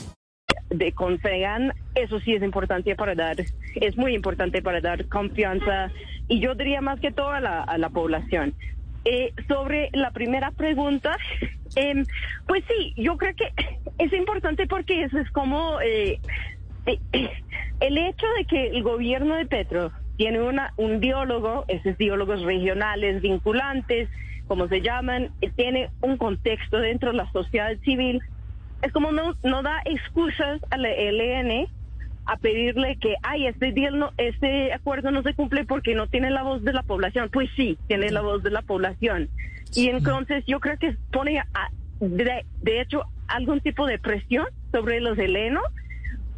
De 0.71 0.91
Confegan, 0.93 1.73
eso 1.95 2.19
sí 2.21 2.35
es 2.35 2.43
importante 2.43 2.97
para 2.97 3.15
dar, 3.15 3.37
es 3.77 3.97
muy 3.97 4.15
importante 4.15 4.63
para 4.63 4.81
dar 4.81 5.07
confianza 5.09 5.91
y 6.27 6.41
yo 6.41 6.55
diría 6.55 6.81
más 6.81 6.99
que 7.01 7.13
todo 7.13 7.31
a 7.31 7.41
la, 7.41 7.63
a 7.63 7.79
la 7.79 7.91
población. 7.91 8.55
Eh, 9.07 9.35
sobre 9.49 9.91
la 9.93 10.13
primera 10.13 10.51
pregunta, 10.51 11.17
eh, 11.77 12.05
pues 12.47 12.65
sí, 12.67 12.95
yo 12.97 13.17
creo 13.19 13.35
que 13.37 13.53
es 13.99 14.13
importante 14.13 14.67
porque 14.67 15.05
eso 15.05 15.19
es 15.19 15.31
como 15.31 15.81
eh, 15.81 16.21
eh, 16.87 17.31
el 17.81 17.99
hecho 17.99 18.27
de 18.39 18.45
que 18.47 18.69
el 18.69 18.83
gobierno 18.83 19.37
de 19.37 19.47
Petro 19.47 19.93
tiene 20.17 20.41
una, 20.41 20.73
un 20.77 21.01
diálogo, 21.01 21.65
esos 21.69 21.97
diálogos 21.99 22.43
regionales 22.43 23.21
vinculantes, 23.21 24.09
como 24.47 24.69
se 24.69 24.81
llaman, 24.81 25.31
eh, 25.41 25.51
tiene 25.55 25.91
un 26.01 26.17
contexto 26.17 26.79
dentro 26.79 27.11
de 27.11 27.17
la 27.17 27.31
sociedad 27.33 27.77
civil, 27.85 28.21
es 28.83 28.93
como 28.93 29.13
no, 29.13 29.35
no 29.43 29.63
da 29.63 29.81
excusas 29.85 30.61
al 30.71 30.85
ELN 30.85 31.69
a 32.27 32.37
pedirle 32.37 32.97
que, 32.97 33.17
ay, 33.23 33.47
este, 33.47 33.73
deal 33.73 33.99
no, 33.99 34.13
este 34.17 34.73
acuerdo 34.73 35.11
no 35.11 35.23
se 35.23 35.35
cumple 35.35 35.65
porque 35.65 35.95
no 35.95 36.07
tiene 36.07 36.31
la 36.31 36.43
voz 36.43 36.63
de 36.65 36.73
la 36.73 36.83
población. 36.83 37.29
Pues 37.33 37.51
sí, 37.57 37.79
tiene 37.87 38.11
la 38.11 38.23
voz 38.23 38.43
de 38.43 38.51
la 38.51 38.63
población. 38.63 39.29
Y 39.75 39.89
entonces 39.89 40.45
yo 40.47 40.61
creo 40.61 40.79
que 40.79 40.97
pone, 41.13 41.43
de, 42.01 42.45
de, 42.63 42.81
hecho, 42.81 43.05
algún 43.27 43.61
tipo 43.61 43.87
de 43.87 43.99
presión 43.99 44.47
sobre 44.73 45.01
los 45.01 45.19
helenos 45.19 45.65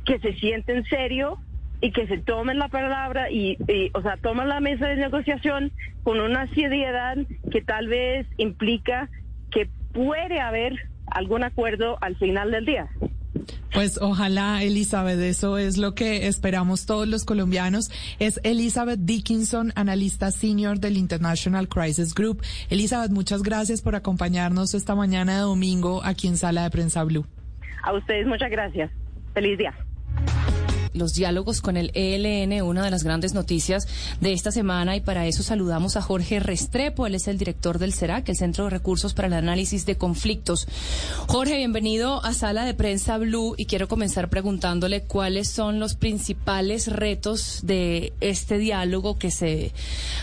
que 0.05 0.19
se 0.19 0.33
sienten 0.35 0.85
serio 0.85 1.39
y 1.81 1.93
que 1.93 2.07
se 2.07 2.19
tomen 2.19 2.59
la 2.59 2.69
palabra 2.69 3.31
y, 3.31 3.59
y, 3.69 3.91
o 3.93 4.01
sea, 4.01 4.17
toman 4.17 4.49
la 4.49 4.61
mesa 4.61 4.87
de 4.87 4.97
negociación 4.97 5.73
con 6.03 6.21
una 6.21 6.47
seriedad 6.55 7.17
que 7.51 7.61
tal 7.61 7.89
vez 7.89 8.27
implica 8.39 9.11
que 9.51 9.69
puede 9.93 10.41
haber 10.41 10.89
algún 11.07 11.45
acuerdo 11.45 11.99
al 12.01 12.17
final 12.17 12.51
del 12.51 12.65
día. 12.65 12.89
Pues 13.73 13.99
ojalá, 14.01 14.63
Elizabeth, 14.63 15.21
eso 15.21 15.59
es 15.59 15.77
lo 15.77 15.95
que 15.95 16.27
esperamos 16.27 16.87
todos 16.87 17.07
los 17.07 17.25
colombianos. 17.25 17.91
Es 18.19 18.41
Elizabeth 18.43 19.01
Dickinson, 19.01 19.73
analista 19.75 20.31
senior 20.31 20.79
del 20.79 20.97
International 20.97 21.69
Crisis 21.69 22.15
Group. 22.15 22.43
Elizabeth, 22.71 23.11
muchas 23.11 23.43
gracias 23.43 23.83
por 23.83 23.95
acompañarnos 23.95 24.75
esta 24.75 24.95
mañana 24.95 25.35
de 25.35 25.41
domingo 25.41 26.03
aquí 26.05 26.29
en 26.29 26.37
Sala 26.37 26.63
de 26.63 26.71
Prensa 26.71 27.05
Blue. 27.05 27.27
A 27.83 27.93
ustedes 27.93 28.27
muchas 28.27 28.51
gracias. 28.51 28.91
Feliz 29.35 29.59
día 29.59 29.75
los 30.97 31.15
diálogos 31.15 31.61
con 31.61 31.77
el 31.77 31.91
ELN, 31.95 32.63
una 32.63 32.85
de 32.85 32.91
las 32.91 33.05
grandes 33.05 33.35
noticias 33.35 33.87
de 34.21 34.33
esta 34.33 34.51
semana, 34.51 34.97
y 34.97 35.01
para 35.01 35.27
eso 35.27 35.43
saludamos 35.43 35.97
a 35.97 36.03
Jorge 36.03 36.41
Restrepo, 36.41 37.07
él 37.07 37.15
es 37.15 37.29
el 37.29 37.39
director 37.39 37.79
del 37.79 37.93
CERAC, 37.93 38.29
el 38.29 38.37
Centro 38.37 38.65
de 38.65 38.71
Recursos 38.71 39.15
para 39.15 39.29
el 39.29 39.35
Análisis 39.35 39.87
de 39.87 39.97
Conflictos. 39.97 40.67
Jorge, 41.27 41.57
bienvenido 41.57 42.25
a 42.25 42.35
Sala 42.35 42.65
de 42.65 42.75
Prensa 42.75 43.19
Blue 43.19 43.55
y 43.57 43.67
quiero 43.67 43.89
comenzar 43.89 44.29
preguntándole 44.29 45.03
cuáles 45.03 45.49
son 45.49 45.81
los 45.81 45.95
principales 45.95 46.89
retos 46.89 47.61
de 47.63 48.13
este 48.21 48.59
diálogo 48.59 49.19
que 49.19 49.31
se 49.31 49.73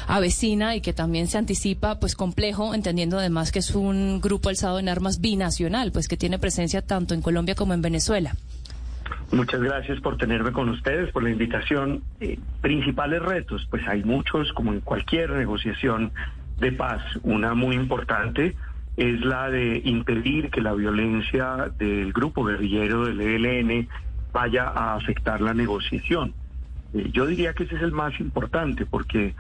avecina 0.08 0.76
y 0.76 0.82
que 0.82 0.94
también 0.94 1.28
se 1.28 1.38
anticipa, 1.38 2.00
pues 2.00 2.16
complejo, 2.16 2.74
entendiendo 2.74 3.20
además 3.20 3.52
que 3.52 3.60
es 3.60 3.72
un 3.72 4.22
grupo 4.22 4.50
alzado 4.50 4.80
en 4.80 4.90
armas 4.90 5.22
binacional, 5.22 5.92
pues 5.92 6.08
que 6.08 6.18
tiene 6.18 6.40
presencia 6.40 6.82
tanto 6.82 7.14
en 7.14 7.22
Colombia 7.22 7.56
como 7.56 7.74
en 7.74 7.82
Venezuela. 7.82 8.36
Muchas 9.34 9.62
gracias 9.62 10.00
por 10.00 10.18
tenerme 10.18 10.52
con 10.52 10.70
ustedes, 10.70 11.12
por 11.12 11.24
la 11.24 11.32
invitación. 11.32 12.04
Eh, 12.20 12.38
principales 12.62 13.20
retos, 13.20 13.66
pues 13.68 13.82
hay 13.88 14.04
muchos, 14.04 14.54
como 14.54 14.74
en 14.74 14.82
cualquier 14.82 15.32
negociación 15.32 16.12
de 16.60 16.72
paz. 16.72 17.02
Una 17.24 17.56
muy 17.56 17.76
importante 17.76 18.56
es 18.96 19.26
la 19.26 19.50
de 19.50 19.82
impedir 19.86 20.52
que 20.52 20.62
la 20.62 20.74
violencia 20.74 21.72
del 21.80 22.14
grupo 22.14 22.44
guerrillero 22.46 23.06
del 23.08 23.22
ELN 23.22 23.88
vaya 24.32 24.66
a 24.66 24.94
afectar 24.94 25.42
la 25.42 25.56
negociación. 25.56 26.36
Eh, 26.94 27.10
yo 27.12 27.26
diría 27.26 27.54
que 27.54 27.64
ese 27.64 27.76
es 27.76 27.82
el 27.82 27.92
más 27.92 28.20
importante, 28.20 28.86
porque 28.86 29.34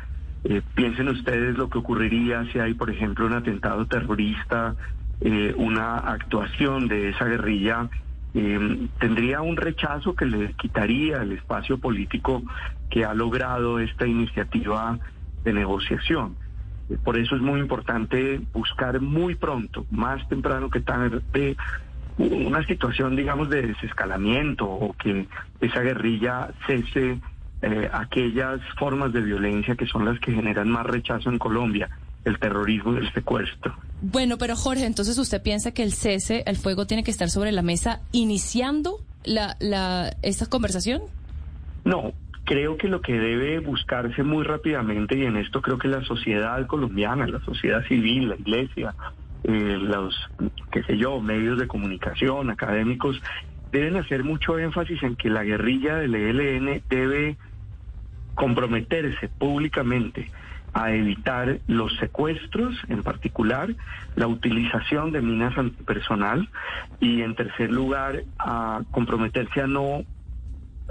eh, 0.43 0.63
piensen 0.73 1.07
ustedes 1.07 1.55
lo 1.55 1.69
que 1.69 1.77
ocurriría 1.77 2.45
si 2.51 2.57
hay, 2.57 2.73
por 2.73 2.89
ejemplo, 2.89 3.27
un 3.27 3.33
atentado 3.33 3.85
terrorista, 3.85 4.75
una 5.55 6.00
actuación 6.00 6.89
de 6.89 7.09
esa 7.09 7.23
guerrilla 7.23 7.88
eh, 8.33 8.87
tendría 8.99 9.41
un 9.41 9.57
rechazo 9.57 10.15
que 10.15 10.25
le 10.25 10.53
quitaría 10.53 11.21
el 11.21 11.33
espacio 11.33 11.77
político 11.77 12.41
que 12.89 13.05
ha 13.05 13.13
logrado 13.13 13.79
esta 13.79 14.07
iniciativa 14.07 14.97
de 15.43 15.53
negociación. 15.53 16.35
Eh, 16.89 16.97
por 17.03 17.17
eso 17.17 17.35
es 17.35 17.41
muy 17.41 17.59
importante 17.59 18.41
buscar 18.53 18.99
muy 18.99 19.35
pronto, 19.35 19.85
más 19.91 20.27
temprano 20.29 20.69
que 20.69 20.81
tarde, 20.81 21.55
una 22.17 22.63
situación, 22.65 23.15
digamos, 23.15 23.49
de 23.49 23.63
desescalamiento 23.63 24.65
o 24.65 24.93
que 24.93 25.27
esa 25.61 25.81
guerrilla 25.81 26.49
cese 26.67 27.19
eh, 27.61 27.89
aquellas 27.93 28.59
formas 28.77 29.13
de 29.13 29.21
violencia 29.21 29.75
que 29.75 29.87
son 29.87 30.03
las 30.03 30.19
que 30.19 30.33
generan 30.33 30.69
más 30.69 30.85
rechazo 30.85 31.29
en 31.29 31.39
Colombia 31.39 31.89
el 32.25 32.37
terrorismo 32.37 32.93
y 32.93 32.97
el 32.97 33.13
secuestro. 33.13 33.73
Bueno, 34.05 34.38
pero 34.38 34.57
Jorge, 34.57 34.86
entonces 34.86 35.17
usted 35.17 35.41
piensa 35.41 35.74
que 35.74 35.81
el 35.81 35.93
cese, 35.93 36.43
el 36.45 36.57
fuego 36.57 36.86
tiene 36.86 37.05
que 37.05 37.12
estar 37.12 37.29
sobre 37.29 37.53
la 37.53 37.62
mesa 37.62 38.01
iniciando 38.12 38.98
la, 39.24 39.55
la, 39.62 40.13
esta 40.22 40.45
conversación? 40.48 41.03
No, 41.86 42.12
creo 42.43 42.75
que 42.75 42.89
lo 42.89 43.00
que 43.00 43.13
debe 43.13 43.60
buscarse 43.60 44.22
muy 44.24 44.43
rápidamente, 44.43 45.17
y 45.17 45.25
en 45.25 45.38
esto 45.38 45.62
creo 45.62 45.77
que 45.77 45.88
la 45.88 46.03
sociedad 46.03 46.67
colombiana, 46.67 47.25
la 47.27 47.39
sociedad 47.45 47.81
civil, 47.88 48.27
la 48.27 48.36
iglesia, 48.36 48.93
eh, 49.45 49.77
los, 49.79 50.13
qué 50.69 50.83
sé 50.83 50.98
yo, 50.98 51.22
medios 51.22 51.57
de 51.57 51.67
comunicación, 51.67 52.50
académicos, 52.50 53.22
deben 53.72 53.95
hacer 53.95 54.25
mucho 54.25 54.60
énfasis 54.60 55.01
en 55.03 55.15
que 55.15 55.29
la 55.29 55.45
guerrilla 55.45 55.95
del 55.95 56.13
ELN 56.15 56.83
debe 56.89 57.38
comprometerse 58.36 59.29
públicamente 59.29 60.29
a 60.74 60.92
evitar 60.92 61.60
los 61.68 61.96
secuestros, 61.98 62.75
en 62.89 63.03
particular, 63.03 63.75
la 64.15 64.27
utilización 64.27 65.12
de 65.12 65.22
minas 65.22 65.58
antipersonal 65.58 66.50
y, 67.00 67.22
en 67.22 67.36
tercer 67.36 67.72
lugar, 67.72 68.24
a 68.39 68.82
comprometerse 68.92 69.62
a 69.62 69.68
no 69.68 70.03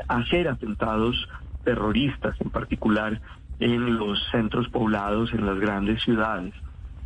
hacer 0.08 0.48
atentados 0.48 1.28
terroristas, 1.64 2.40
en 2.40 2.50
particular 2.50 3.20
en 3.58 3.96
los 3.96 4.18
centros 4.30 4.68
poblados, 4.68 5.32
en 5.32 5.46
las 5.46 5.58
grandes 5.58 6.02
ciudades, 6.02 6.54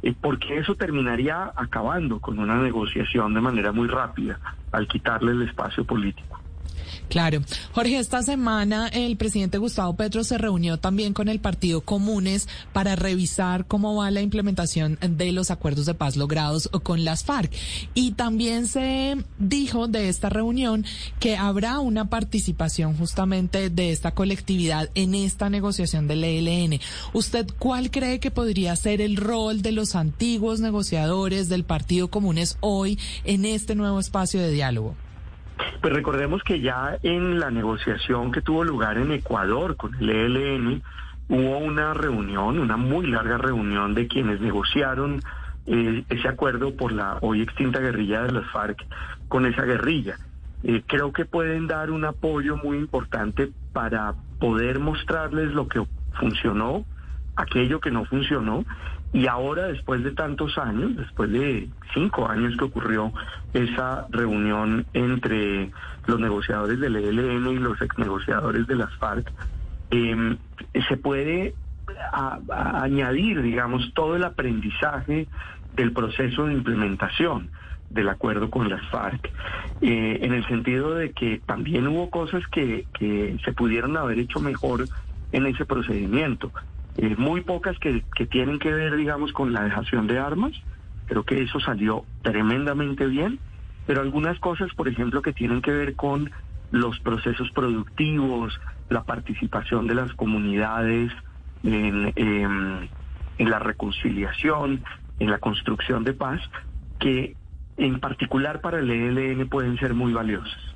eh, 0.03 0.15
porque 0.19 0.59
eso 0.59 0.75
terminaría 0.75 1.53
acabando 1.57 2.21
con 2.21 2.39
una 2.39 2.57
negociación 2.57 3.35
de 3.35 3.41
manera 3.41 3.73
muy 3.73 3.89
rápida 3.89 4.39
al 4.73 4.87
quitarle 4.87 5.33
el 5.33 5.43
espacio 5.43 5.85
político. 5.85 6.41
Claro. 7.09 7.43
Jorge, 7.73 7.99
esta 7.99 8.23
semana 8.23 8.89
el 8.89 9.17
presidente 9.17 9.59
Gustavo 9.59 9.95
Petro 9.97 10.25
se 10.25 10.39
reunió 10.39 10.79
también 10.79 11.13
con 11.13 11.29
el 11.29 11.39
Partido 11.39 11.81
Comunes 11.81 12.49
para 12.73 12.97
revisar 12.97 13.67
cómo 13.67 13.95
va 13.95 14.11
la 14.11 14.23
implementación 14.23 14.99
de 15.01 15.33
los 15.33 15.51
acuerdos 15.51 15.87
de 15.87 15.95
paz 15.95 16.17
logrados 16.17 16.69
con 16.83 17.05
las 17.05 17.25
FARC. 17.25 17.53
Y 17.95 18.13
también 18.13 18.67
se 18.67 19.17
dijo 19.39 19.89
de 19.89 20.09
esta 20.09 20.29
reunión 20.29 20.85
que 21.21 21.37
habrá 21.37 21.79
una 21.79 22.11
participación 22.11 22.97
justamente 22.97 23.71
de 23.71 23.93
esta 23.93 24.13
colectividad 24.13 24.91
en 24.95 25.15
esta 25.15 25.49
negociación 25.49 26.09
del 26.09 26.25
ELN. 26.25 26.81
¿Usted 27.13 27.47
cuál 27.59 27.91
cree 27.91 28.21
que 28.21 28.31
podría 28.31 28.75
ser 28.77 29.01
el 29.01 29.17
rol 29.17 29.63
de 29.63 29.73
los 29.73 29.95
antiguos 29.95 30.61
negociadores 30.61 31.49
del 31.49 31.65
Partido 31.65 32.09
Comunes 32.09 32.59
hoy 32.61 32.99
en 33.25 33.45
este 33.45 33.75
nuevo 33.75 34.01
espacio 34.01 34.41
de 34.41 34.51
diálogo? 34.51 34.97
Pues 35.81 35.93
recordemos 35.93 36.43
que 36.43 36.61
ya 36.61 36.99
en 37.03 37.39
la 37.39 37.51
negociación 37.51 38.33
que 38.33 38.41
tuvo 38.41 38.65
lugar 38.65 38.99
en 38.99 39.13
Ecuador 39.13 39.77
con 39.77 39.95
el 39.95 40.11
ELN, 40.11 40.83
hubo 41.29 41.59
una 41.59 41.93
reunión, 41.95 42.59
una 42.59 42.77
muy 42.77 43.07
larga 43.07 43.39
reunión 43.39 43.95
de 43.95 44.07
quienes 44.07 44.41
negociaron 44.41 45.21
eh, 45.67 46.05
ese 46.09 46.29
acuerdo 46.29 46.77
por 46.77 46.93
la 46.93 47.19
hoy 47.21 47.43
extinta 47.43 47.81
guerrilla 47.81 48.23
de 48.23 48.33
las 48.33 48.47
FARC 48.51 48.85
con 49.29 49.47
esa 49.47 49.63
guerrilla. 49.63 50.17
Eh, 50.63 50.83
creo 50.87 51.13
que 51.13 51.25
pueden 51.25 51.67
dar 51.67 51.91
un 51.91 52.05
apoyo 52.05 52.57
muy 52.57 52.79
importante 52.79 53.51
para 53.73 54.15
poder 54.39 54.79
mostrarles 54.79 55.53
lo 55.53 55.69
que 55.69 55.85
funcionó, 56.19 56.85
aquello 57.35 57.81
que 57.81 57.91
no 57.91 58.05
funcionó 58.05 58.65
y 59.13 59.27
ahora, 59.27 59.69
después 59.69 60.03
de 60.03 60.11
tantos 60.13 60.59
años, 60.59 60.97
después 60.97 61.31
de 61.31 61.69
cinco 61.95 62.29
años 62.29 62.57
que 62.59 62.65
ocurrió 62.65 63.13
esa 63.55 64.07
reunión 64.11 64.85
entre 64.93 65.71
los 66.07 66.21
negociadores 66.21 66.79
del 66.81 66.97
ELN 66.97 67.47
y 67.49 67.59
los 67.59 67.81
ex 67.81 67.97
negociadores 67.99 68.67
de 68.67 68.77
las 68.77 68.95
FARC, 68.97 69.33
em, 69.91 70.37
se 70.89 70.97
puede 70.97 71.55
añadir, 72.51 73.43
digamos, 73.43 73.93
todo 73.95 74.17
el 74.17 74.25
aprendizaje 74.25 75.29
del 75.75 75.93
proceso 75.93 76.47
de 76.47 76.55
implementación 76.55 77.51
del 77.89 78.09
acuerdo 78.09 78.51
con 78.51 78.69
las 78.69 78.85
FARC, 78.91 79.31
eh, 79.81 80.19
en 80.23 80.35
el 80.35 80.47
sentido 80.49 80.95
de 80.95 81.13
que 81.13 81.41
también 81.47 81.87
hubo 81.87 82.11
cosas 82.11 82.43
que 82.49 82.87
se 83.45 83.53
pudieron 83.53 83.97
haber 83.97 84.19
hecho 84.19 84.41
mejor 84.41 84.87
en 85.33 85.47
ese 85.47 85.65
procedimiento. 85.65 86.51
Eh, 86.99 87.15
muy 87.17 87.43
pocas 87.43 87.79
que, 87.79 88.05
que 88.15 88.27
tienen 88.27 88.59
que 88.59 88.73
ver, 88.73 88.97
digamos, 88.97 89.33
con 89.33 89.53
la 89.53 89.63
dejación 89.63 90.07
de 90.07 90.19
armas. 90.19 90.53
Creo 91.07 91.25
que 91.25 91.43
eso 91.43 91.61
salió 91.61 92.05
tremendamente 92.23 93.07
bien, 93.07 93.39
pero 93.87 94.01
algunas 94.01 94.39
cosas, 94.41 94.73
por 94.75 94.89
ejemplo, 94.89 95.23
que 95.23 95.33
tienen 95.33 95.63
que 95.63 95.73
ver 95.73 95.95
con 95.95 96.31
los 96.71 96.99
procesos 97.01 97.51
productivos, 97.53 98.59
la 98.89 99.05
participación 99.05 99.87
de 99.87 99.95
las 99.95 100.13
comunidades 100.15 101.13
en, 101.63 102.13
em, 102.17 102.89
en 103.39 103.51
la 103.51 103.59
reconciliación, 103.59 104.85
en 105.19 105.31
la 105.31 105.39
construcción 105.39 106.05
de 106.05 106.15
paz, 106.15 106.41
que 106.99 107.37
en 107.77 108.01
particular 108.01 108.61
para 108.61 108.79
el 108.79 108.91
ELN 108.91 109.49
pueden 109.49 109.79
ser 109.79 109.95
muy 109.95 110.13
valiosas. 110.13 110.76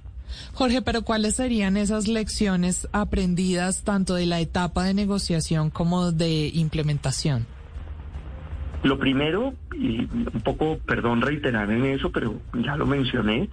Jorge, 0.53 0.83
pero 0.83 1.03
¿cuáles 1.03 1.37
serían 1.37 1.77
esas 1.77 2.09
lecciones 2.09 2.89
aprendidas 2.93 3.83
tanto 3.83 4.15
de 4.15 4.27
la 4.27 4.41
etapa 4.41 4.85
de 4.85 4.95
negociación 4.95 5.71
como 5.71 6.13
de 6.13 6.49
implementación? 6.55 7.47
Lo 8.83 8.99
primero, 8.99 9.55
y 9.77 10.01
un 10.01 10.43
poco, 10.43 10.79
perdón 10.87 11.21
reiterar 11.21 11.71
en 11.71 11.85
eso, 11.85 12.11
pero 12.11 12.41
ya 12.55 12.77
lo 12.77 12.87
mencioné, 12.87 13.51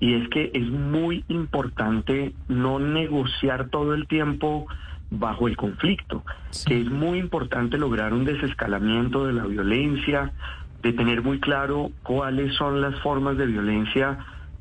y 0.00 0.14
es 0.14 0.28
que 0.28 0.52
es 0.54 0.68
muy 0.68 1.24
importante 1.28 2.32
no 2.46 2.78
negociar 2.78 3.68
todo 3.70 3.94
el 3.94 4.06
tiempo 4.06 4.66
bajo 5.10 5.48
el 5.48 5.56
conflicto, 5.56 6.22
que 6.66 6.80
es 6.80 6.86
muy 6.88 7.18
importante 7.18 7.78
lograr 7.78 8.12
un 8.12 8.24
desescalamiento 8.24 9.26
de 9.26 9.32
la 9.32 9.44
violencia, 9.46 10.32
de 10.82 10.92
tener 10.92 11.22
muy 11.22 11.40
claro 11.40 11.90
cuáles 12.04 12.54
son 12.54 12.80
las 12.80 12.94
formas 13.00 13.36
de 13.36 13.46
violencia 13.46 14.18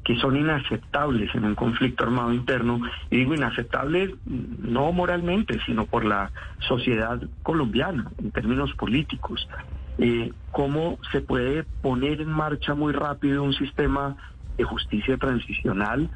que 0.08 0.16
son 0.16 0.38
inaceptables 0.38 1.36
en 1.36 1.44
un 1.44 1.54
conflicto 1.54 2.06
armado 2.06 2.32
interno, 2.32 2.80
y 3.10 3.18
digo 3.18 3.36
inaceptables 3.36 4.12
no 4.26 4.94
moralmente, 4.94 5.60
sino 5.66 5.86
por 5.86 6.06
la 6.06 6.32
sociedad 6.60 7.22
colombiana, 7.44 8.10
en 8.18 8.32
términos 8.32 8.74
políticos. 8.76 9.50
Eh, 9.98 10.32
¿Cómo 10.54 10.98
se 11.12 11.20
puede 11.20 11.66
poner 11.82 12.22
en 12.22 12.30
marcha 12.30 12.74
muy 12.74 12.94
rápido 12.94 13.44
un 13.44 13.52
sistema 13.52 14.16
de 14.58 14.64
justicia 14.64 15.18
transicional 15.18 16.10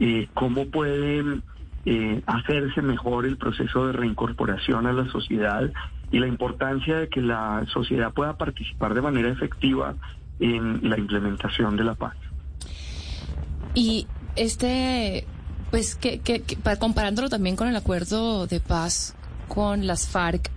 eh, 0.00 0.28
cómo 0.32 0.64
pueden 0.70 1.42
eh, 1.84 2.22
hacerse 2.24 2.80
mejor 2.80 3.26
el 3.26 3.36
proceso 3.36 3.88
de 3.88 3.92
reincorporación 3.92 4.86
a 4.86 4.92
la 4.94 5.06
sociedad 5.08 5.70
y 6.10 6.18
la 6.18 6.28
importancia 6.28 6.96
de 6.96 7.08
que 7.10 7.20
la 7.20 7.66
sociedad 7.68 8.10
pueda 8.14 8.38
participar 8.38 8.94
de 8.94 9.02
manera 9.02 9.28
efectiva 9.28 9.96
en 10.40 10.88
la 10.88 10.98
implementación 10.98 11.76
de 11.76 11.84
la 11.84 11.94
paz. 11.94 12.16
Y 13.74 14.06
este, 14.36 15.26
pues, 15.70 15.94
que, 15.94 16.20
que, 16.20 16.42
que, 16.42 16.56
comparándolo 16.78 17.28
también 17.28 17.56
con 17.56 17.68
el 17.68 17.76
acuerdo 17.76 18.46
de 18.46 18.60
paz 18.60 19.14
con 19.48 19.86
las 19.86 20.08
FARC, 20.08 20.50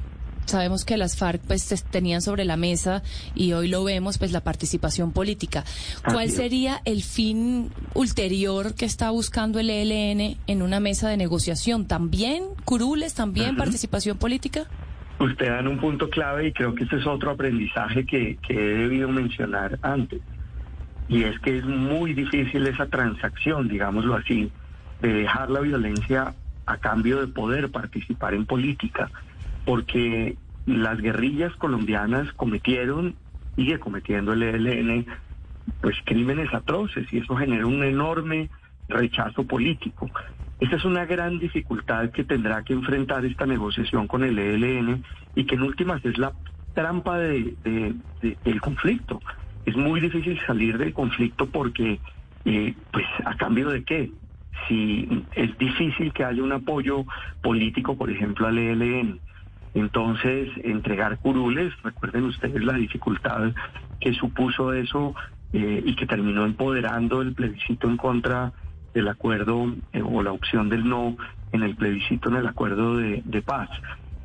sabemos 0.45 0.85
que 0.85 0.97
las 0.97 1.17
FARC 1.17 1.41
pues 1.45 1.67
tenían 1.91 2.21
sobre 2.21 2.45
la 2.45 2.57
mesa 2.57 3.03
y 3.35 3.53
hoy 3.53 3.67
lo 3.67 3.83
vemos 3.83 4.17
pues 4.17 4.31
la 4.31 4.41
participación 4.41 5.11
política. 5.11 5.63
¿Cuál 6.03 6.29
sería 6.29 6.81
el 6.85 7.03
fin 7.03 7.71
ulterior 7.93 8.73
que 8.73 8.85
está 8.85 9.09
buscando 9.09 9.59
el 9.59 9.69
ELN 9.69 10.37
en 10.47 10.61
una 10.61 10.79
mesa 10.79 11.09
de 11.09 11.17
negociación? 11.17 11.87
¿También 11.87 12.43
curules, 12.63 13.13
también 13.13 13.55
participación 13.55 14.17
política? 14.17 14.67
Usted 15.19 15.47
da 15.47 15.67
un 15.67 15.79
punto 15.79 16.09
clave 16.09 16.47
y 16.47 16.53
creo 16.53 16.75
que 16.75 16.83
este 16.83 16.97
es 16.97 17.07
otro 17.07 17.31
aprendizaje 17.31 18.05
que, 18.05 18.37
que 18.47 18.53
he 18.53 18.77
debido 18.77 19.09
mencionar 19.09 19.79
antes. 19.81 20.21
Y 21.09 21.23
es 21.23 21.39
que 21.39 21.57
es 21.57 21.65
muy 21.65 22.13
difícil 22.13 22.67
esa 22.67 22.87
transacción, 22.87 23.67
digámoslo 23.67 24.15
así, 24.15 24.51
de 25.01 25.13
dejar 25.13 25.49
la 25.49 25.61
violencia 25.61 26.33
a 26.65 26.77
cambio 26.77 27.21
de 27.21 27.27
poder 27.27 27.71
participar 27.71 28.33
en 28.33 28.45
política 28.45 29.09
porque 29.67 30.37
las 30.65 30.99
guerrillas 31.01 31.53
colombianas 31.57 32.31
cometieron, 32.33 33.15
sigue 33.57 33.79
cometiendo 33.79 34.31
el 34.31 34.43
ELN, 34.43 35.05
pues 35.81 35.97
crímenes 36.05 36.53
atroces 36.53 37.11
y 37.11 37.19
eso 37.19 37.35
genera 37.35 37.65
un 37.65 37.83
enorme 37.83 38.49
rechazo 38.87 39.45
político. 39.45 40.09
Esta 40.61 40.77
es 40.77 40.85
una 40.85 41.05
gran 41.05 41.37
dificultad 41.37 42.11
que 42.11 42.23
tendrá 42.23 42.63
que 42.63 42.71
enfrentar 42.71 43.25
esta 43.25 43.45
negociación 43.45 44.07
con 44.07 44.23
el 44.23 44.39
ELN 44.39 45.03
y 45.35 45.43
que 45.43 45.55
en 45.55 45.63
últimas 45.63 46.03
es 46.05 46.17
la 46.17 46.31
trampa 46.73 47.17
de, 47.17 47.55
del 48.21 48.61
conflicto. 48.61 49.21
Es 49.67 49.75
muy 49.75 49.99
difícil 49.99 50.39
salir 50.47 50.77
del 50.77 50.93
conflicto 50.93 51.45
porque, 51.45 51.99
eh, 52.45 52.73
pues, 52.91 53.05
¿a 53.25 53.35
cambio 53.35 53.69
de 53.69 53.83
qué? 53.83 54.09
Si 54.65 55.25
es 55.35 55.57
difícil 55.57 56.13
que 56.13 56.23
haya 56.23 56.41
un 56.41 56.53
apoyo 56.53 57.03
político, 57.43 57.97
por 57.97 58.09
ejemplo, 58.09 58.47
al 58.47 58.57
ELN. 58.57 59.19
Entonces, 59.73 60.49
entregar 60.63 61.17
curules, 61.17 61.73
recuerden 61.83 62.23
ustedes 62.23 62.63
la 62.63 62.73
dificultad 62.73 63.51
que 63.99 64.13
supuso 64.13 64.71
eso 64.71 65.13
eh, 65.51 65.83
y 65.85 65.95
que 65.97 66.07
terminó 66.07 66.45
empoderando 66.45 67.21
el 67.21 67.33
plebiscito 67.33 67.89
en 67.89 67.97
contra 67.97 68.53
del 68.93 69.09
acuerdo 69.09 69.75
eh, 69.91 70.01
o 70.01 70.23
la 70.23 70.31
opción 70.31 70.69
del 70.69 70.87
no 70.87 71.17
en 71.51 71.63
el 71.63 71.75
plebiscito 71.75 72.29
en 72.29 72.37
el 72.37 72.47
acuerdo 72.47 72.95
de, 72.95 73.41
paz. 73.45 73.69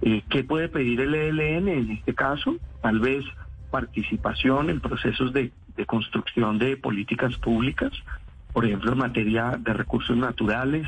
Eh, 0.02 0.22
¿Qué 0.30 0.44
puede 0.44 0.68
pedir 0.68 1.00
el 1.00 1.16
ELN 1.16 1.68
en 1.68 1.90
este 1.90 2.14
caso? 2.14 2.54
Tal 2.80 3.00
vez 3.00 3.24
participación 3.72 4.68
en 4.70 4.80
procesos 4.80 5.32
de, 5.32 5.50
construcción 5.86 6.58
de 6.58 6.76
políticas 6.76 7.36
públicas, 7.38 7.90
por 8.52 8.66
ejemplo, 8.66 8.92
en 8.92 8.98
materia 8.98 9.58
de 9.58 9.72
recursos 9.72 10.16
naturales, 10.16 10.86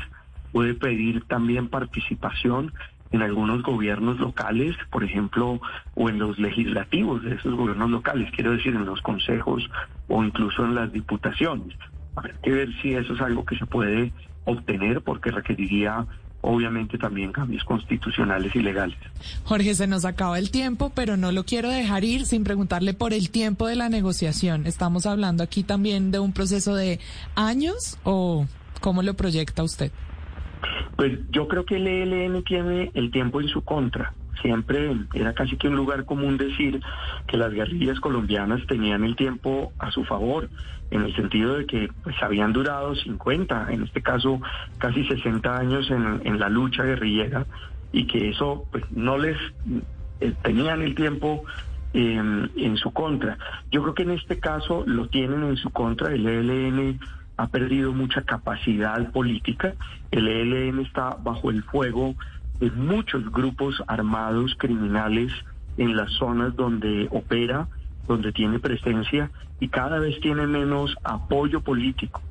puede 0.53 0.75
pedir 0.75 1.25
también 1.25 1.67
participación 1.67 2.71
en 3.11 3.23
algunos 3.23 3.63
gobiernos 3.63 4.19
locales, 4.19 4.75
por 4.91 5.03
ejemplo, 5.03 5.59
o 5.95 6.09
en 6.09 6.19
los 6.19 6.37
legislativos 6.37 7.23
de 7.23 7.35
esos 7.35 7.55
gobiernos 7.55 7.89
locales, 7.89 8.31
quiero 8.31 8.51
decir, 8.51 8.75
en 8.75 8.85
los 8.85 9.01
consejos 9.01 9.69
o 10.07 10.23
incluso 10.23 10.63
en 10.63 10.75
las 10.75 10.93
diputaciones. 10.93 11.75
Habrá 12.15 12.35
que 12.41 12.51
ver 12.51 12.69
si 12.81 12.93
eso 12.93 13.13
es 13.13 13.21
algo 13.21 13.43
que 13.45 13.57
se 13.57 13.65
puede 13.65 14.13
obtener 14.45 15.01
porque 15.01 15.31
requeriría 15.31 16.05
obviamente 16.45 16.97
también 16.97 17.31
cambios 17.31 17.63
constitucionales 17.63 18.55
y 18.55 18.59
legales. 18.59 18.97
Jorge, 19.43 19.73
se 19.73 19.87
nos 19.87 20.05
acaba 20.05 20.37
el 20.37 20.51
tiempo, 20.51 20.91
pero 20.93 21.17
no 21.17 21.31
lo 21.31 21.43
quiero 21.43 21.69
dejar 21.69 22.03
ir 22.03 22.25
sin 22.25 22.43
preguntarle 22.43 22.93
por 22.93 23.13
el 23.13 23.29
tiempo 23.31 23.67
de 23.67 23.75
la 23.75 23.89
negociación. 23.89 24.67
¿Estamos 24.67 25.05
hablando 25.05 25.43
aquí 25.43 25.63
también 25.63 26.11
de 26.11 26.19
un 26.19 26.33
proceso 26.33 26.75
de 26.75 26.99
años 27.35 27.97
o 28.03 28.45
cómo 28.79 29.01
lo 29.01 29.15
proyecta 29.15 29.63
usted? 29.63 29.91
Pues 30.95 31.19
yo 31.31 31.47
creo 31.47 31.65
que 31.65 31.75
el 31.75 31.87
ELN 31.87 32.43
tiene 32.43 32.91
el 32.93 33.11
tiempo 33.11 33.41
en 33.41 33.47
su 33.47 33.61
contra. 33.61 34.13
Siempre 34.41 34.95
era 35.13 35.33
casi 35.33 35.57
que 35.57 35.67
un 35.67 35.75
lugar 35.75 36.05
común 36.05 36.37
decir 36.37 36.81
que 37.27 37.37
las 37.37 37.51
guerrillas 37.53 37.99
colombianas 37.99 38.65
tenían 38.67 39.03
el 39.03 39.15
tiempo 39.15 39.71
a 39.79 39.91
su 39.91 40.03
favor, 40.03 40.49
en 40.91 41.01
el 41.01 41.15
sentido 41.15 41.55
de 41.57 41.65
que 41.65 41.89
pues 42.03 42.15
habían 42.21 42.53
durado 42.53 42.95
50, 42.95 43.71
en 43.71 43.83
este 43.83 44.01
caso 44.01 44.39
casi 44.77 45.03
60 45.05 45.57
años 45.57 45.89
en, 45.89 46.39
la 46.39 46.49
lucha 46.49 46.83
guerrillera 46.83 47.45
y 47.91 48.05
que 48.05 48.29
eso 48.29 48.65
pues 48.71 48.83
no 48.91 49.17
les 49.17 49.37
eh, 50.19 50.33
tenían 50.43 50.81
el 50.81 50.95
tiempo 50.95 51.43
em, 51.93 52.49
en 52.55 52.77
su 52.77 52.91
contra. 52.91 53.37
Yo 53.71 53.81
creo 53.81 53.93
que 53.95 54.03
en 54.03 54.11
este 54.11 54.39
caso 54.39 54.83
lo 54.85 55.07
tienen 55.07 55.43
en 55.43 55.57
su 55.57 55.69
contra 55.71 56.13
el 56.13 56.27
ELN 56.27 56.99
ha 57.37 57.47
perdido 57.47 57.91
mucha 57.91 58.21
capacidad 58.21 59.11
política. 59.11 59.73
El 60.11 60.27
ELN 60.27 60.79
está 60.79 61.17
bajo 61.21 61.49
el 61.49 61.63
fuego 61.63 62.15
muchos 62.75 63.31
grupos 63.31 63.81
armados 63.87 64.55
criminales 64.57 65.31
en 65.77 65.95
las 65.95 66.11
zonas 66.13 66.55
donde 66.55 67.07
opera, 67.11 67.67
donde 68.07 68.31
tiene 68.31 68.59
presencia 68.59 69.31
y 69.59 69.67
cada 69.69 69.99
vez 69.99 70.19
tiene 70.21 70.47
menos 70.47 70.95
apoyo 71.03 71.61
político 71.61 72.21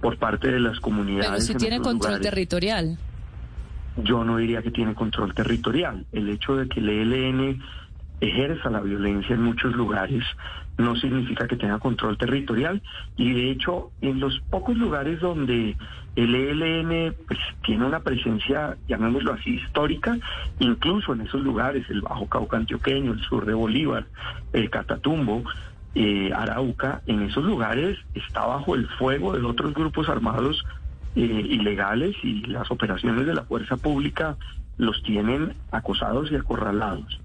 por 0.00 0.18
parte 0.18 0.50
de 0.50 0.60
las 0.60 0.80
comunidades. 0.80 1.30
Pero 1.30 1.40
si 1.40 1.54
tiene 1.54 1.80
control 1.80 2.20
territorial. 2.20 2.98
Yo 3.96 4.24
no 4.24 4.38
diría 4.38 4.60
que 4.62 4.70
tiene 4.70 4.94
control 4.94 5.34
territorial. 5.34 6.04
El 6.12 6.28
hecho 6.28 6.56
de 6.56 6.68
que 6.68 6.80
el 6.80 6.88
ELN 6.88 7.62
ejerza 8.20 8.70
la 8.70 8.80
violencia 8.80 9.34
en 9.34 9.42
muchos 9.42 9.74
lugares 9.74 10.24
no 10.78 10.96
significa 10.96 11.46
que 11.46 11.56
tenga 11.56 11.78
control 11.78 12.18
territorial 12.18 12.82
y 13.16 13.32
de 13.32 13.50
hecho 13.50 13.90
en 14.00 14.20
los 14.20 14.40
pocos 14.50 14.76
lugares 14.76 15.20
donde 15.20 15.76
el 16.16 16.34
ELN 16.34 17.14
pues, 17.26 17.38
tiene 17.64 17.84
una 17.84 18.00
presencia, 18.00 18.76
llamémoslo 18.88 19.32
así, 19.32 19.54
histórica, 19.54 20.16
incluso 20.58 21.12
en 21.12 21.22
esos 21.22 21.42
lugares, 21.42 21.88
el 21.90 22.02
Bajo 22.02 22.26
Cauca 22.28 22.56
antioqueño, 22.56 23.12
el 23.12 23.20
sur 23.20 23.46
de 23.46 23.54
Bolívar, 23.54 24.06
el 24.52 24.70
Catatumbo, 24.70 25.44
eh, 25.94 26.32
Arauca, 26.34 27.02
en 27.06 27.22
esos 27.22 27.44
lugares 27.44 27.98
está 28.14 28.46
bajo 28.46 28.74
el 28.74 28.88
fuego 28.88 29.32
de 29.32 29.44
otros 29.44 29.74
grupos 29.74 30.08
armados 30.08 30.64
eh, 31.14 31.20
ilegales 31.20 32.16
y 32.24 32.44
las 32.46 32.70
operaciones 32.70 33.26
de 33.26 33.34
la 33.34 33.44
fuerza 33.44 33.76
pública 33.76 34.36
los 34.76 35.02
tienen 35.04 35.54
acosados 35.70 36.32
y 36.32 36.36
acorralados. 36.36 37.20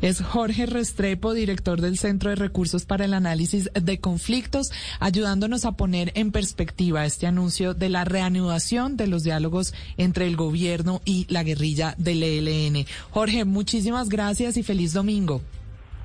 Es 0.00 0.22
Jorge 0.22 0.66
Restrepo, 0.66 1.34
director 1.34 1.80
del 1.80 1.98
Centro 1.98 2.30
de 2.30 2.36
Recursos 2.36 2.84
para 2.84 3.04
el 3.04 3.14
Análisis 3.14 3.68
de 3.74 3.98
Conflictos, 3.98 4.70
ayudándonos 5.00 5.64
a 5.64 5.72
poner 5.72 6.12
en 6.14 6.30
perspectiva 6.30 7.04
este 7.04 7.26
anuncio 7.26 7.74
de 7.74 7.88
la 7.88 8.04
reanudación 8.04 8.96
de 8.96 9.08
los 9.08 9.24
diálogos 9.24 9.74
entre 9.96 10.26
el 10.26 10.36
gobierno 10.36 11.02
y 11.04 11.26
la 11.28 11.42
guerrilla 11.42 11.94
del 11.98 12.22
ELN. 12.22 12.86
Jorge, 13.10 13.44
muchísimas 13.44 14.08
gracias 14.08 14.56
y 14.56 14.62
feliz 14.62 14.92
domingo. 14.92 15.42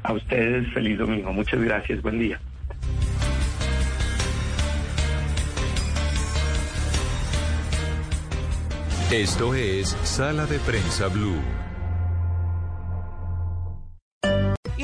A 0.01 0.13
ustedes 0.13 0.73
feliz 0.73 0.97
domingo. 0.97 1.31
Muchas 1.31 1.61
gracias. 1.61 2.01
Buen 2.01 2.19
día. 2.19 2.39
Esto 9.11 9.53
es 9.53 9.89
Sala 10.03 10.47
de 10.47 10.57
Prensa 10.59 11.07
Blue. 11.07 11.62